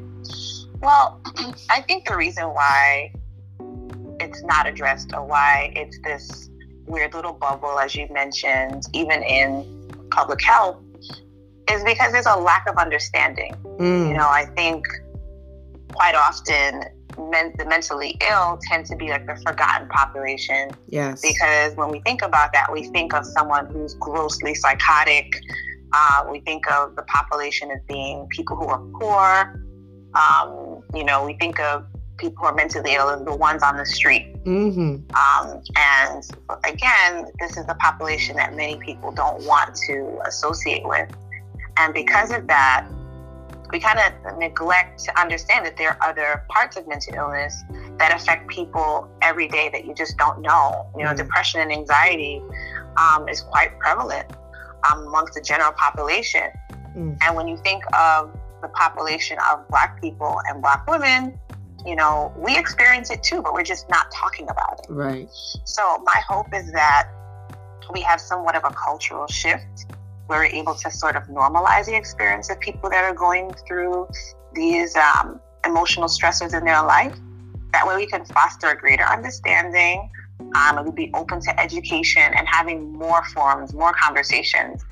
Well 0.83 1.21
i 1.71 1.81
think 1.83 2.07
the 2.07 2.17
reason 2.17 2.45
why 2.47 3.13
it's 4.21 4.43
not 4.45 4.67
addressed 4.67 5.13
or 5.15 5.25
why 5.25 5.73
it's 5.77 5.99
this 6.03 6.51
weird 6.87 7.15
little 7.15 7.33
bubble 7.33 7.79
as 7.79 7.95
you 7.95 8.07
mentioned 8.11 8.85
even 8.93 9.23
in 9.23 9.65
public 10.11 10.43
health 10.43 10.77
is 11.71 11.83
because 11.85 12.13
there's 12.13 12.27
a 12.27 12.37
lack 12.37 12.69
of 12.69 12.77
understanding 12.77 13.55
mm. 13.79 14.09
you 14.09 14.15
know 14.15 14.29
i 14.29 14.47
think 14.57 14.87
quite 15.93 16.15
often 16.15 16.83
men, 17.31 17.53
the 17.57 17.65
mentally 17.65 18.19
ill 18.31 18.59
tend 18.63 18.87
to 18.87 18.97
be 18.97 19.09
like 19.09 19.27
the 19.27 19.37
forgotten 19.37 19.89
population. 19.89 20.71
Yes. 20.89 21.23
Because 21.23 21.75
when 21.77 21.91
we 21.91 22.01
think 22.01 22.23
about 22.23 22.53
that, 22.53 22.73
we 22.73 22.85
think 22.85 23.15
of 23.15 23.25
someone 23.25 23.67
who's 23.67 23.95
grossly 23.95 24.55
psychotic, 24.55 25.41
uh, 25.93 26.27
we 26.31 26.41
think 26.41 26.71
of 26.71 26.97
the 26.97 27.03
population 27.03 27.71
as 27.71 27.81
being 27.89 28.27
people 28.31 28.57
who 28.57 28.67
are 28.67 28.83
poor. 29.01 29.63
Um, 30.15 30.83
you 30.95 31.05
know, 31.05 31.25
we 31.25 31.35
think 31.35 31.61
of 31.61 31.87
people 32.19 32.39
who 32.39 32.47
are 32.47 32.55
mentally 32.55 32.95
ill 32.95 33.11
as 33.11 33.25
the 33.25 33.35
ones 33.35 33.63
on 33.63 33.77
the 33.77 33.87
street. 33.87 34.35
Mm-hmm. 34.45 34.97
Um, 35.15 35.63
and 35.77 36.23
again, 36.65 37.31
this 37.41 37.57
is 37.57 37.65
a 37.69 37.75
population 37.75 38.37
that 38.37 38.55
many 38.55 38.79
people 38.79 39.13
don't 39.13 39.45
want 39.45 39.75
to 39.89 40.21
associate 40.27 40.87
with. 40.87 41.11
And 41.79 41.93
because 41.95 42.31
of 42.31 42.47
that, 42.47 42.87
we 43.73 43.81
kind 43.81 43.99
of 43.99 44.39
neglect 44.39 45.05
to 45.05 45.21
understand 45.21 45.67
that 45.67 45.77
there 45.77 45.91
are 45.91 46.11
other 46.11 46.45
parts 46.49 46.77
of 46.77 46.87
mental 46.87 47.15
illness 47.15 47.65
that 47.99 48.15
affect 48.15 48.49
people 48.49 49.11
every 49.23 49.49
day 49.49 49.69
that 49.73 49.85
you 49.85 49.95
just 49.95 50.17
don't 50.17 50.41
know. 50.41 50.87
You 50.97 51.05
know, 51.05 51.11
mm-hmm. 51.11 51.19
depression 51.19 51.61
and 51.61 51.73
anxiety 51.73 52.43
um, 52.97 53.29
is 53.29 53.41
quite 53.41 53.77
prevalent 53.79 54.31
um, 54.91 55.07
amongst 55.07 55.35
the 55.35 55.41
general 55.41 55.73
population. 55.73 56.49
Mm. 56.97 57.19
And 57.23 57.37
when 57.37 57.49
you 57.49 57.57
think 57.59 57.83
of 57.95 58.33
the 58.63 58.69
population 58.69 59.39
of 59.51 59.67
Black 59.69 60.01
people 60.01 60.41
and 60.49 60.63
Black 60.63 60.89
women, 60.89 61.39
you 61.85 61.95
know, 61.95 62.33
we 62.37 62.57
experience 62.57 63.11
it 63.11 63.23
too, 63.23 63.43
but 63.43 63.53
we're 63.53 63.63
just 63.63 63.89
not 63.91 64.11
talking 64.13 64.49
about 64.49 64.81
it. 64.81 64.87
Right. 64.93 65.29
So 65.65 65.99
my 66.05 66.21
hope 66.27 66.55
is 66.55 66.73
that 66.73 67.09
we 67.93 68.01
have 68.01 68.21
somewhat 68.21 68.57
of 68.57 68.65
a 68.65 68.75
cultural 68.75 69.27
shift 69.29 69.87
we're 70.29 70.45
able 70.45 70.75
to 70.75 70.91
sort 70.91 71.17
of 71.17 71.25
normalize 71.25 71.87
the 71.87 71.95
experience 71.95 72.51
of 72.51 72.59
people 72.61 72.91
that 72.91 73.05
are 73.05 73.15
going 73.15 73.53
through 73.67 74.09
these 74.55 74.97
um, 74.97 75.41
emotional 75.65 76.09
stressors 76.09 76.57
in 76.57 76.65
their 76.65 76.83
life. 76.83 77.17
That 77.73 77.87
way 77.87 77.97
we 77.97 78.07
can 78.07 78.25
foster 78.25 78.69
a 78.69 78.77
greater 78.77 79.05
understanding 79.05 80.11
um, 80.55 80.79
and 80.79 80.95
be 80.95 81.11
open 81.15 81.41
to 81.41 81.61
education 81.61 82.23
and 82.23 82.47
having 82.49 82.93
more 82.93 83.25
forums, 83.35 83.75
more 83.75 83.93
conversations. 83.93 84.85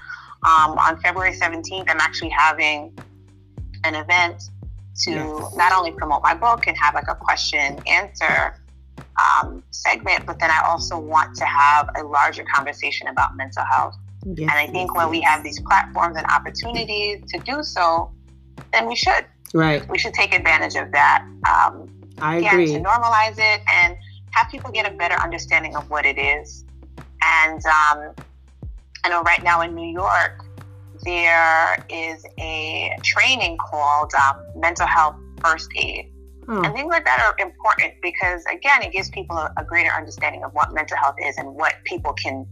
Um, 0.45 0.79
on 0.79 1.01
February 1.01 1.33
17th, 1.33 1.85
I'm 1.89 2.01
actually 2.01 2.31
having 2.31 2.97
an 3.85 3.95
event 3.95 4.51
to 5.03 5.11
yes. 5.11 5.57
not 5.57 5.73
only 5.73 5.91
promote 5.93 6.23
my 6.23 6.35
book 6.35 6.67
and 6.67 6.77
have 6.77 6.95
like 6.95 7.09
a 7.09 7.15
question 7.15 7.79
answer 7.87 8.61
um, 9.21 9.63
segment, 9.71 10.27
but 10.27 10.39
then 10.39 10.51
I 10.51 10.63
also 10.67 10.99
want 10.99 11.35
to 11.37 11.45
have 11.45 11.89
a 11.97 12.03
larger 12.03 12.45
conversation 12.55 13.09
about 13.09 13.37
mental 13.37 13.65
health. 13.71 13.97
Yes. 14.25 14.51
And 14.51 14.51
I 14.51 14.67
think 14.67 14.95
when 14.95 15.11
we 15.11 15.21
have 15.23 15.43
these 15.43 15.61
platforms 15.61 16.17
and 16.17 16.27
opportunities 16.27 17.23
to 17.33 17.39
do 17.41 17.63
so, 17.63 18.11
then 18.73 18.87
we 18.87 18.97
should. 18.97 19.25
Right. 19.53 19.89
We 19.89 19.99
should 19.99 20.15
take 20.15 20.35
advantage 20.35 20.77
of 20.77 20.91
that. 20.93 21.25
Um, 21.49 21.91
I 22.19 22.37
agree. 22.37 22.73
To 22.73 22.81
normalize 22.81 23.39
it 23.39 23.61
and 23.71 23.97
have 24.31 24.49
people 24.51 24.71
get 24.71 24.91
a 24.91 24.97
better 24.97 25.17
understanding 25.21 25.77
of 25.77 25.89
what 25.91 26.07
it 26.07 26.19
is. 26.19 26.65
And 27.23 27.65
um, 27.67 28.15
I 29.05 29.09
know 29.09 29.23
right 29.23 29.43
now 29.43 29.63
in 29.63 29.75
New 29.75 29.91
York, 29.93 30.45
there 31.05 31.85
is 31.89 32.25
a 32.39 32.97
training 33.03 33.59
called 33.59 34.13
um, 34.15 34.43
mental 34.57 34.87
health 34.87 35.17
first 35.43 35.71
aid. 35.77 36.11
And 36.47 36.75
things 36.75 36.91
like 36.91 37.07
that 37.07 37.21
are 37.21 37.35
important 37.45 37.95
because, 38.03 38.45
again, 38.53 38.83
it 38.83 38.93
gives 38.93 39.09
people 39.09 39.37
a, 39.37 39.51
a, 39.57 39.65
greater 39.65 39.91
understanding 39.91 40.45
of 40.45 40.53
what 40.53 40.75
mental 40.75 40.99
health 40.99 41.17
is 41.25 41.39
and 41.39 41.49
what 41.55 41.75
people 41.85 42.13
can 42.13 42.47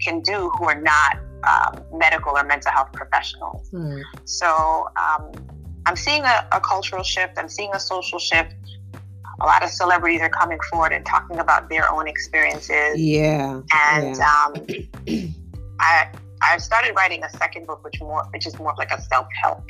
can 0.00 0.20
do 0.20 0.50
who 0.58 0.64
are 0.64 0.80
not 0.80 1.18
um, 1.48 1.84
medical 1.98 2.36
or 2.36 2.44
mental 2.44 2.70
health 2.72 2.92
professionals. 2.92 3.68
Hmm. 3.70 4.00
So 4.24 4.88
um, 4.96 5.32
I'm 5.86 5.96
seeing 5.96 6.22
a, 6.22 6.48
a 6.52 6.60
cultural 6.60 7.02
shift. 7.02 7.38
I'm 7.38 7.48
seeing 7.48 7.70
a 7.74 7.80
social 7.80 8.18
shift 8.18 8.54
a 9.40 9.46
lot 9.46 9.62
of 9.62 9.70
celebrities 9.70 10.20
are 10.20 10.28
coming 10.28 10.58
forward 10.70 10.92
and 10.92 11.04
talking 11.04 11.38
about 11.38 11.68
their 11.68 11.90
own 11.90 12.06
experiences. 12.06 13.00
Yeah. 13.00 13.60
And 13.74 14.16
yeah. 14.16 14.44
Um, 14.46 15.34
I 15.80 16.08
I've 16.42 16.62
started 16.62 16.94
writing 16.94 17.22
a 17.24 17.30
second 17.30 17.66
book, 17.66 17.82
which 17.84 18.00
more 18.00 18.24
which 18.32 18.46
is 18.46 18.58
more 18.58 18.74
like 18.76 18.90
a 18.90 19.00
self 19.00 19.26
help. 19.42 19.62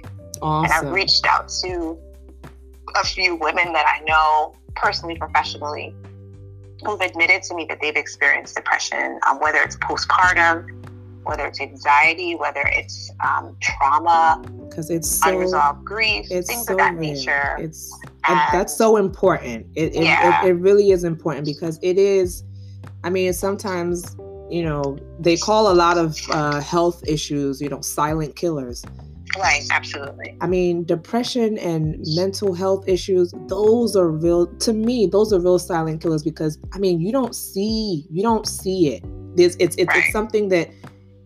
Awesome. 0.43 0.65
And 0.65 0.89
I've 0.89 0.93
reached 0.93 1.25
out 1.27 1.49
to 1.63 1.99
a 3.01 3.07
few 3.07 3.37
women 3.37 3.73
that 3.73 3.87
I 3.87 4.03
know 4.05 4.55
personally, 4.75 5.17
professionally, 5.17 5.95
who've 6.85 7.01
admitted 7.01 7.43
to 7.45 7.55
me 7.55 7.67
that 7.67 7.81
they've 7.81 7.97
experienced 7.97 8.57
depression, 8.57 9.19
um, 9.27 9.41
whether 9.41 9.59
it's 9.59 9.77
postpartum, 9.77 10.67
whether 11.25 11.47
it's 11.47 11.61
anxiety, 11.61 12.35
whether 12.35 12.63
it's 12.67 13.11
um, 13.25 13.57
trauma, 13.61 14.43
because 14.69 14.91
it's 14.91 15.09
so, 15.09 15.31
unresolved 15.31 15.85
grief, 15.85 16.27
it's 16.31 16.49
things 16.49 16.67
so 16.67 16.73
of 16.73 16.79
that 16.79 16.95
nature. 16.97 17.57
It's 17.59 17.93
that's 18.53 18.77
so 18.77 18.97
important. 18.97 19.67
It 19.75 19.95
it, 19.95 20.05
yeah. 20.05 20.45
it 20.45 20.49
it 20.49 20.53
really 20.55 20.91
is 20.91 21.05
important 21.05 21.47
because 21.47 21.79
it 21.83 21.99
is. 21.99 22.45
I 23.05 23.11
mean, 23.11 23.33
sometimes 23.33 24.17
you 24.51 24.63
know 24.63 24.99
they 25.19 25.37
call 25.37 25.71
a 25.71 25.75
lot 25.75 25.99
of 25.99 26.19
uh, 26.31 26.61
health 26.61 27.03
issues, 27.07 27.61
you 27.61 27.69
know, 27.69 27.81
silent 27.81 28.37
killers. 28.37 28.85
Right, 29.39 29.67
absolutely. 29.71 30.37
I 30.41 30.47
mean, 30.47 30.85
depression 30.85 31.57
and 31.59 32.05
mental 32.17 32.53
health 32.53 32.89
issues, 32.89 33.33
those 33.47 33.95
are 33.95 34.11
real 34.11 34.47
to 34.47 34.73
me, 34.73 35.07
those 35.07 35.33
are 35.33 35.41
real 35.41 35.59
silent 35.59 36.03
killers 36.03 36.23
because 36.23 36.59
I 36.73 36.79
mean, 36.79 37.01
you 37.01 37.13
don't 37.13 37.35
see 37.35 38.07
you 38.11 38.23
don't 38.23 38.47
see 38.47 38.95
it. 38.95 39.05
There's 39.37 39.57
it's 39.57 39.77
it's, 39.77 39.89
right. 39.89 40.05
it's 40.05 40.13
something 40.13 40.49
that 40.49 40.71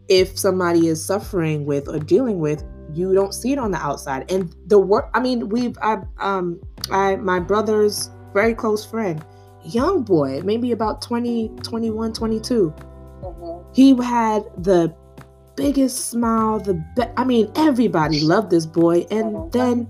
if 0.09 0.39
somebody 0.39 0.89
is 0.89 1.05
suffering 1.05 1.65
with 1.65 1.89
or 1.89 1.99
dealing 1.99 2.39
with, 2.39 2.65
you 2.93 3.15
don't 3.15 3.35
see 3.35 3.53
it 3.53 3.59
on 3.59 3.71
the 3.71 3.79
outside. 3.79 4.31
And 4.31 4.55
the 4.67 4.79
work, 4.79 5.11
I 5.15 5.21
mean, 5.21 5.49
we've, 5.49 5.77
I, 5.83 5.99
um, 6.19 6.61
I, 6.91 7.17
my 7.17 7.41
brother's 7.41 8.11
very 8.33 8.55
close 8.55 8.85
friend, 8.85 9.25
young 9.65 10.03
boy, 10.03 10.43
maybe 10.45 10.73
about 10.73 11.03
20, 11.03 11.51
21, 11.63 12.13
22. 12.13 12.75
Mm-hmm. 13.23 13.73
He 13.73 13.97
had 14.03 14.45
the 14.59 14.95
biggest 15.57 16.11
smile, 16.11 16.61
the 16.61 16.75
be- 16.97 17.13
I 17.17 17.25
mean, 17.25 17.51
everybody 17.57 18.21
loved 18.21 18.51
this 18.51 18.67
boy. 18.67 19.07
And 19.11 19.51
then 19.53 19.89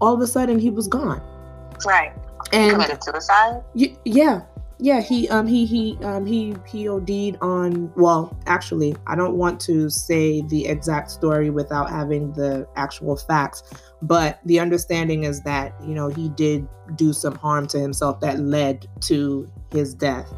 all 0.00 0.14
of 0.14 0.20
a 0.20 0.26
sudden 0.26 0.58
he 0.58 0.70
was 0.70 0.88
gone. 0.88 1.22
Right. 1.86 2.12
And 2.52 2.72
committed 2.72 3.02
suicide? 3.02 3.62
Y- 3.74 3.96
yeah 4.04 4.42
yeah 4.80 5.00
he 5.00 5.28
um 5.28 5.46
he 5.46 5.66
he 5.66 5.98
um 6.02 6.24
he 6.24 6.54
he 6.66 6.88
OD'd 6.88 7.36
on 7.40 7.92
well 7.96 8.36
actually 8.46 8.94
I 9.06 9.16
don't 9.16 9.34
want 9.34 9.60
to 9.62 9.90
say 9.90 10.42
the 10.42 10.66
exact 10.66 11.10
story 11.10 11.50
without 11.50 11.90
having 11.90 12.32
the 12.32 12.66
actual 12.76 13.16
facts 13.16 13.64
but 14.02 14.38
the 14.44 14.60
understanding 14.60 15.24
is 15.24 15.42
that 15.42 15.74
you 15.82 15.94
know 15.94 16.08
he 16.08 16.28
did 16.30 16.68
do 16.94 17.12
some 17.12 17.34
harm 17.34 17.66
to 17.68 17.80
himself 17.80 18.20
that 18.20 18.38
led 18.38 18.86
to 19.02 19.50
his 19.72 19.94
death 19.94 20.32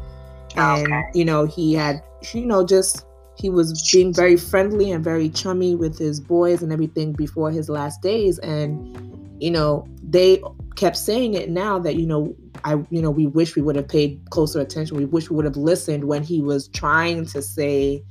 and 0.55 0.87
okay. 0.87 1.03
you 1.13 1.23
know 1.23 1.45
he 1.45 1.73
had 1.73 2.01
you 2.33 2.45
know 2.45 2.65
just 2.65 3.05
he 3.41 3.49
was 3.49 3.89
being 3.91 4.13
very 4.13 4.37
friendly 4.37 4.91
and 4.91 5.03
very 5.03 5.29
chummy 5.29 5.75
with 5.75 5.97
his 5.97 6.19
boys 6.19 6.61
and 6.61 6.71
everything 6.71 7.11
before 7.11 7.49
his 7.49 7.69
last 7.69 8.01
days 8.01 8.37
and 8.39 8.95
you 9.41 9.49
know 9.49 9.87
they 10.03 10.41
kept 10.75 10.95
saying 10.95 11.33
it 11.33 11.49
now 11.49 11.79
that 11.79 11.95
you 11.95 12.05
know 12.05 12.35
I 12.63 12.73
you 12.89 13.01
know 13.01 13.09
we 13.09 13.27
wish 13.27 13.55
we 13.55 13.61
would 13.61 13.75
have 13.75 13.87
paid 13.87 14.21
closer 14.29 14.59
attention. 14.59 14.97
We 14.97 15.05
wish 15.05 15.29
we 15.29 15.35
would 15.35 15.45
have 15.45 15.57
listened 15.57 16.03
when 16.05 16.23
he 16.23 16.41
was 16.41 16.67
trying 16.67 17.25
to 17.27 17.41
say 17.41 18.03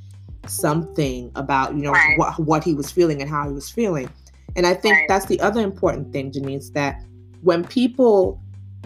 something 0.46 1.30
about 1.36 1.74
you 1.74 1.82
know 1.82 1.92
right. 1.92 2.18
what 2.18 2.38
what 2.40 2.64
he 2.64 2.74
was 2.74 2.90
feeling 2.90 3.20
and 3.20 3.30
how 3.30 3.46
he 3.46 3.54
was 3.54 3.70
feeling. 3.70 4.10
And 4.56 4.66
I 4.66 4.74
think 4.74 4.96
right. 4.96 5.08
that's 5.08 5.26
the 5.26 5.40
other 5.40 5.60
important 5.60 6.12
thing, 6.12 6.32
Janice, 6.32 6.70
that 6.70 7.00
when 7.42 7.64
people 7.64 8.42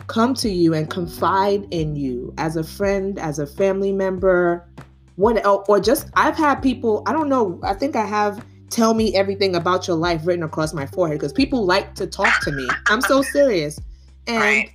come 0.08 0.34
to 0.34 0.50
you 0.50 0.74
and 0.74 0.90
confide 0.90 1.66
in 1.70 1.96
you 1.96 2.34
as 2.36 2.56
a 2.56 2.64
friend, 2.64 3.18
as 3.18 3.38
a 3.38 3.46
family 3.46 3.92
member, 3.92 4.68
what 5.16 5.44
else, 5.44 5.66
or 5.68 5.80
just 5.80 6.08
I've 6.14 6.36
had 6.36 6.56
people, 6.56 7.02
I 7.06 7.12
don't 7.12 7.28
know, 7.28 7.60
I 7.62 7.74
think 7.74 7.96
I 7.96 8.04
have 8.06 8.44
tell 8.70 8.94
me 8.94 9.14
everything 9.14 9.54
about 9.54 9.86
your 9.86 9.96
life 9.96 10.26
written 10.26 10.42
across 10.42 10.74
my 10.74 10.86
forehead 10.86 11.18
because 11.18 11.32
people 11.32 11.64
like 11.64 11.94
to 11.94 12.06
talk 12.06 12.40
to 12.42 12.50
me. 12.50 12.68
I'm 12.88 13.00
so 13.00 13.22
serious. 13.22 13.78
And 14.26 14.38
right. 14.38 14.70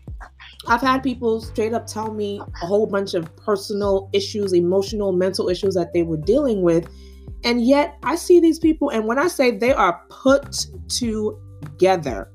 I've 0.67 0.81
had 0.81 1.03
people 1.03 1.41
straight 1.41 1.73
up 1.73 1.87
tell 1.87 2.13
me 2.13 2.41
a 2.61 2.65
whole 2.65 2.85
bunch 2.85 3.13
of 3.13 3.35
personal 3.35 4.09
issues, 4.13 4.53
emotional, 4.53 5.11
mental 5.11 5.49
issues 5.49 5.73
that 5.75 5.93
they 5.93 6.03
were 6.03 6.17
dealing 6.17 6.61
with. 6.61 6.87
And 7.43 7.65
yet 7.65 7.97
I 8.03 8.15
see 8.15 8.39
these 8.39 8.59
people, 8.59 8.89
and 8.89 9.05
when 9.05 9.17
I 9.17 9.27
say 9.27 9.51
they 9.51 9.73
are 9.73 10.01
put 10.09 10.65
together, 10.89 12.29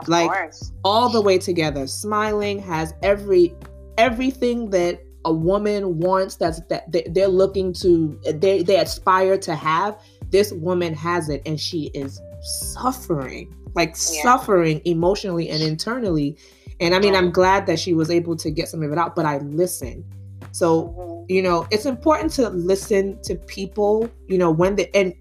of 0.00 0.08
like 0.08 0.28
course. 0.28 0.72
all 0.84 1.08
the 1.08 1.20
way 1.20 1.38
together, 1.38 1.86
smiling, 1.86 2.58
has 2.60 2.92
every 3.02 3.54
everything 3.96 4.70
that 4.70 5.00
a 5.24 5.32
woman 5.32 5.98
wants 5.98 6.36
that's 6.36 6.60
that 6.68 6.84
they're 7.12 7.28
looking 7.28 7.72
to 7.72 8.18
they 8.34 8.62
they 8.62 8.78
aspire 8.78 9.36
to 9.36 9.54
have 9.54 10.00
this 10.30 10.52
woman 10.52 10.94
has 10.94 11.28
it 11.28 11.42
and 11.44 11.60
she 11.60 11.90
is 11.94 12.20
suffering 12.40 13.54
like 13.74 13.90
yeah. 13.90 14.22
suffering 14.22 14.80
emotionally 14.84 15.48
and 15.48 15.62
internally 15.62 16.36
and 16.80 16.94
i 16.94 16.98
mean 16.98 17.14
i'm 17.14 17.30
glad 17.30 17.66
that 17.66 17.78
she 17.78 17.92
was 17.94 18.10
able 18.10 18.36
to 18.36 18.50
get 18.50 18.68
some 18.68 18.82
of 18.82 18.92
it 18.92 18.98
out 18.98 19.16
but 19.16 19.26
i 19.26 19.38
listen 19.38 20.04
so 20.52 20.84
mm-hmm. 20.84 21.32
you 21.32 21.42
know 21.42 21.66
it's 21.70 21.86
important 21.86 22.32
to 22.32 22.48
listen 22.50 23.20
to 23.22 23.34
people 23.34 24.08
you 24.28 24.38
know 24.38 24.50
when 24.50 24.76
the 24.76 24.94
and 24.96 25.12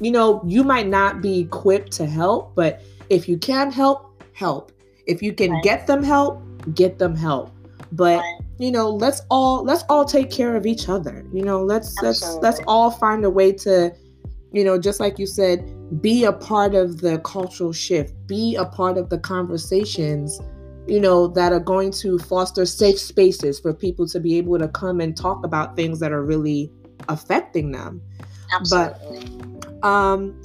you 0.00 0.10
know 0.10 0.42
you 0.46 0.64
might 0.64 0.86
not 0.86 1.20
be 1.20 1.40
equipped 1.40 1.92
to 1.92 2.06
help 2.06 2.54
but 2.54 2.82
if 3.10 3.28
you 3.28 3.36
can 3.36 3.70
help 3.70 4.22
help 4.32 4.72
if 5.06 5.22
you 5.22 5.32
can 5.32 5.50
right. 5.50 5.62
get 5.62 5.86
them 5.86 6.02
help 6.02 6.42
get 6.74 6.98
them 6.98 7.14
help 7.14 7.52
but 7.92 8.18
right. 8.18 8.40
You 8.58 8.70
know 8.70 8.88
let's 8.88 9.22
all 9.30 9.62
let's 9.62 9.84
all 9.88 10.04
take 10.04 10.30
care 10.30 10.56
of 10.56 10.66
each 10.66 10.88
other 10.88 11.24
you 11.32 11.42
know 11.42 11.62
let's 11.62 11.88
Absolutely. 12.02 12.42
let's 12.42 12.58
let's 12.58 12.60
all 12.66 12.90
find 12.90 13.24
a 13.24 13.30
way 13.30 13.52
to 13.52 13.92
you 14.52 14.64
know 14.64 14.78
just 14.78 15.00
like 15.00 15.18
you 15.18 15.26
said 15.26 15.72
be 16.00 16.24
a 16.24 16.32
part 16.32 16.74
of 16.74 17.00
the 17.00 17.18
cultural 17.20 17.72
shift 17.72 18.14
be 18.26 18.56
a 18.56 18.64
part 18.64 18.96
of 18.96 19.10
the 19.10 19.18
conversations 19.18 20.40
you 20.86 21.00
know 21.00 21.26
that 21.26 21.52
are 21.52 21.60
going 21.60 21.90
to 21.90 22.18
foster 22.18 22.64
safe 22.64 22.98
spaces 22.98 23.58
for 23.60 23.74
people 23.74 24.06
to 24.06 24.20
be 24.20 24.38
able 24.38 24.58
to 24.58 24.68
come 24.68 25.00
and 25.00 25.16
talk 25.16 25.44
about 25.44 25.76
things 25.76 26.00
that 26.00 26.12
are 26.12 26.24
really 26.24 26.70
affecting 27.08 27.72
them 27.72 28.00
Absolutely. 28.52 29.28
but 29.60 29.84
um 29.84 30.40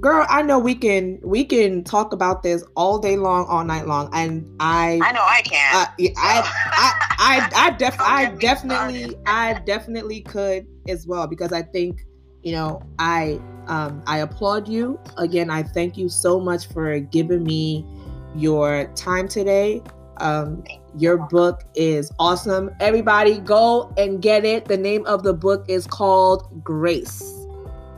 girl 0.00 0.26
i 0.28 0.42
know 0.42 0.58
we 0.58 0.74
can 0.74 1.18
we 1.22 1.44
can 1.44 1.84
talk 1.84 2.12
about 2.12 2.42
this 2.42 2.64
all 2.76 2.98
day 2.98 3.16
long 3.16 3.46
all 3.46 3.64
night 3.64 3.86
long 3.86 4.08
and 4.12 4.46
i 4.60 4.98
i 5.02 5.12
know 5.12 5.22
i 5.22 5.42
can 5.42 5.74
uh, 5.74 5.84
so. 5.84 6.12
I, 6.16 6.42
I 6.72 6.92
i 7.18 7.50
i 7.66 7.70
def 7.70 7.96
i 8.00 8.26
definitely 8.26 9.16
i 9.26 9.54
definitely 9.64 10.22
could 10.22 10.66
as 10.88 11.06
well 11.06 11.26
because 11.26 11.52
i 11.52 11.62
think 11.62 12.04
you 12.42 12.52
know 12.52 12.82
i 12.98 13.40
um 13.68 14.02
i 14.06 14.18
applaud 14.18 14.68
you. 14.68 14.98
Again 15.18 15.50
i 15.50 15.62
thank 15.62 15.96
you 15.96 16.08
so 16.08 16.40
much 16.40 16.66
for 16.66 16.98
giving 16.98 17.44
me 17.44 17.86
your 18.34 18.90
time 18.94 19.28
today. 19.28 19.82
Um 20.18 20.64
your 20.98 21.16
book 21.16 21.62
is 21.74 22.12
awesome. 22.18 22.70
Everybody 22.80 23.38
go 23.38 23.92
and 23.96 24.20
get 24.20 24.44
it. 24.44 24.66
The 24.66 24.76
name 24.76 25.06
of 25.06 25.22
the 25.22 25.32
book 25.32 25.64
is 25.68 25.86
called 25.86 26.62
grace. 26.64 27.46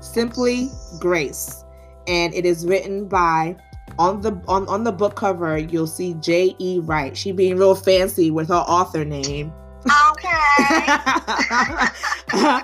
Simply 0.01 0.69
grace 1.01 1.64
and 2.07 2.35
it 2.35 2.45
is 2.45 2.67
written 2.67 3.07
by 3.09 3.57
on 3.99 4.21
the 4.21 4.33
on, 4.49 4.67
on 4.69 4.85
the 4.85 4.93
book 4.93 5.15
cover 5.15 5.59
you'll 5.59 5.87
see 5.87 6.15
J.E. 6.15 6.81
Wright. 6.81 7.17
She 7.17 7.33
being 7.33 7.57
real 7.57 7.75
fancy 7.75 8.31
with 8.31 8.49
her 8.49 8.55
author 8.55 9.05
name. 9.05 9.53
Okay. 10.11 10.87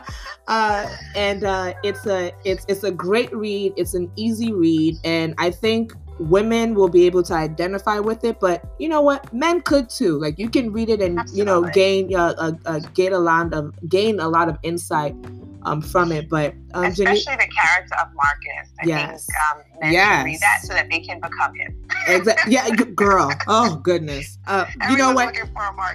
uh, 0.49 0.97
and 1.15 1.45
uh, 1.45 1.75
it's 1.85 2.07
a 2.07 2.33
it's 2.45 2.65
it's 2.69 2.83
a 2.85 2.91
great 2.91 3.35
read. 3.35 3.75
It's 3.77 3.95
an 3.95 4.11
easy 4.17 4.53
read, 4.53 4.97
and 5.05 5.35
I 5.39 5.51
think 5.51 5.93
women 6.19 6.75
will 6.75 6.89
be 6.89 7.07
able 7.07 7.23
to 7.25 7.35
identify 7.35 7.99
with 7.99 8.25
it. 8.25 8.41
But 8.41 8.65
you 8.79 8.89
know 8.89 9.03
what, 9.03 9.33
men 9.33 9.61
could 9.61 9.89
too. 9.89 10.19
Like 10.19 10.39
you 10.39 10.49
can 10.49 10.73
read 10.73 10.89
it 10.89 11.01
and 11.01 11.19
Absolutely. 11.19 11.39
you 11.39 11.45
know 11.45 11.63
gain 11.71 12.15
uh, 12.15 12.35
uh, 12.39 12.53
uh, 12.67 12.81
gain 12.95 13.13
a 13.13 13.19
lot 13.19 13.53
of 13.53 13.75
gain 13.89 14.21
a 14.21 14.29
lot 14.29 14.49
of 14.49 14.59
insight 14.63 15.15
um, 15.63 15.83
from 15.83 16.13
it. 16.13 16.29
But 16.29 16.55
um, 16.75 16.85
especially 16.85 17.25
Jenny, 17.25 17.47
the 17.47 17.53
character 17.55 17.95
of 18.01 18.09
Marcus, 18.15 18.73
I 18.81 18.87
yes, 18.87 19.27
think 19.27 19.39
um, 19.51 19.81
men 19.81 19.93
yes. 19.93 20.25
read 20.25 20.41
that 20.41 20.61
so 20.63 20.75
that 20.75 20.91
they 20.91 21.01
can 21.01 21.21
become 21.21 21.55
him. 21.55 21.87
exactly. 22.07 22.53
Yeah, 22.61 22.69
girl. 22.71 23.33
Oh 23.47 23.77
goodness. 23.77 24.39
Uh, 24.47 24.67
you 24.89 24.97
know 24.97 25.13
what? 25.13 25.37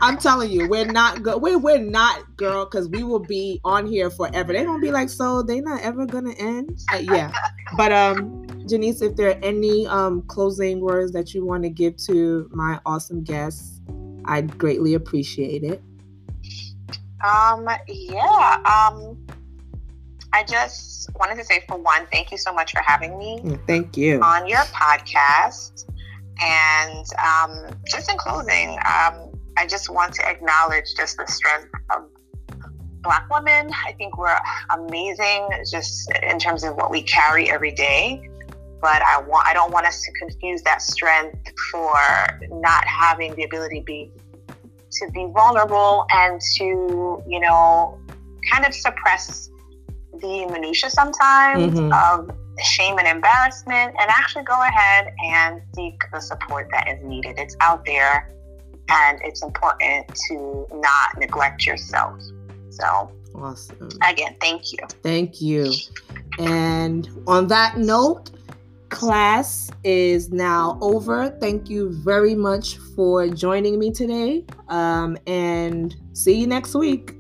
I'm 0.01 0.17
telling 0.17 0.51
you, 0.51 0.69
we're 0.69 0.85
not 0.85 1.23
good. 1.23 1.41
We're 1.41 1.57
we're 1.57 1.79
not, 1.79 2.37
girl, 2.37 2.65
because 2.65 2.87
we 2.89 3.03
will 3.03 3.19
be 3.19 3.59
on 3.63 3.85
here 3.85 4.09
forever. 4.09 4.53
They 4.53 4.63
don't 4.63 4.81
be 4.81 4.91
like, 4.91 5.09
so 5.09 5.41
they 5.41 5.61
not 5.61 5.81
ever 5.81 6.05
gonna 6.05 6.33
end. 6.37 6.79
Uh, 6.93 6.97
yeah. 6.97 7.31
but 7.77 7.91
um, 7.91 8.45
Janice, 8.67 9.01
if 9.01 9.15
there 9.15 9.29
are 9.29 9.39
any 9.43 9.87
um 9.87 10.21
closing 10.23 10.79
words 10.79 11.11
that 11.13 11.33
you 11.33 11.45
want 11.45 11.63
to 11.63 11.69
give 11.69 11.97
to 11.97 12.49
my 12.53 12.79
awesome 12.85 13.23
guests, 13.23 13.81
I'd 14.25 14.57
greatly 14.57 14.93
appreciate 14.93 15.63
it. 15.63 15.81
Um. 17.23 17.67
Yeah. 17.87 18.61
Um 18.65 19.24
I 20.35 20.43
just 20.43 21.09
wanted 21.17 21.37
to 21.37 21.45
say, 21.45 21.63
for 21.65 21.77
one, 21.77 22.07
thank 22.11 22.29
you 22.29 22.37
so 22.37 22.51
much 22.51 22.73
for 22.73 22.81
having 22.81 23.17
me. 23.17 23.39
Mm, 23.41 23.65
thank 23.67 23.95
you. 23.95 24.21
On 24.21 24.45
your 24.45 24.65
podcast. 24.65 25.89
And 26.41 27.05
um, 27.23 27.79
just 27.87 28.11
in 28.11 28.17
closing, 28.17 28.71
um, 28.71 29.31
I 29.55 29.65
just 29.65 29.89
want 29.89 30.13
to 30.15 30.27
acknowledge 30.27 30.93
just 30.97 31.15
the 31.15 31.25
strength 31.25 31.71
of 31.95 32.09
Black 33.01 33.25
women. 33.31 33.71
I 33.87 33.93
think 33.93 34.17
we're 34.17 34.37
amazing 34.71 35.47
just 35.71 36.11
in 36.21 36.37
terms 36.37 36.65
of 36.65 36.75
what 36.75 36.91
we 36.91 37.01
carry 37.03 37.49
every 37.49 37.71
day. 37.71 38.29
But 38.81 39.01
I 39.03 39.21
want 39.21 39.47
I 39.47 39.53
don't 39.53 39.71
want 39.71 39.85
us 39.85 40.03
to 40.03 40.11
confuse 40.19 40.61
that 40.63 40.81
strength 40.81 41.49
for 41.71 41.95
not 42.51 42.85
having 42.85 43.33
the 43.35 43.43
ability 43.43 43.79
to 43.79 43.85
be 43.85 44.11
to 44.47 45.11
be 45.11 45.27
vulnerable 45.33 46.05
and 46.11 46.41
to, 46.57 47.23
you 47.25 47.39
know, 47.39 47.97
kind 48.51 48.65
of 48.65 48.73
suppress 48.73 49.49
the 50.21 50.47
minutia 50.51 50.89
sometimes 50.89 51.73
mm-hmm. 51.73 51.91
of 51.93 52.35
shame 52.63 52.97
and 52.97 53.07
embarrassment 53.07 53.95
and 53.99 54.09
actually 54.09 54.43
go 54.43 54.61
ahead 54.61 55.13
and 55.23 55.61
seek 55.75 56.01
the 56.11 56.19
support 56.19 56.67
that 56.71 56.87
is 56.87 57.03
needed. 57.03 57.35
It's 57.37 57.55
out 57.59 57.85
there 57.85 58.31
and 58.89 59.19
it's 59.23 59.43
important 59.43 60.07
to 60.29 60.67
not 60.73 61.17
neglect 61.17 61.65
yourself. 61.65 62.21
So, 62.69 63.11
awesome. 63.33 63.89
Again, 64.07 64.35
thank 64.39 64.71
you. 64.71 64.79
Thank 65.03 65.41
you. 65.41 65.73
And 66.39 67.09
on 67.27 67.47
that 67.47 67.77
note, 67.77 68.31
class 68.89 69.69
is 69.83 70.31
now 70.31 70.77
over. 70.81 71.29
Thank 71.41 71.69
you 71.69 71.91
very 72.03 72.35
much 72.35 72.77
for 72.95 73.27
joining 73.27 73.79
me 73.79 73.91
today. 73.91 74.45
Um, 74.69 75.17
and 75.27 75.95
see 76.13 76.39
you 76.39 76.47
next 76.47 76.75
week. 76.75 77.15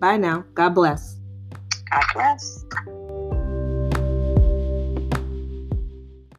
Bye 0.00 0.16
now. 0.16 0.44
God 0.54 0.70
bless. 0.70 1.17
God 1.92 2.06
bless. 2.14 2.66